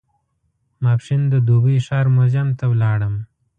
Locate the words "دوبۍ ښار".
1.47-2.05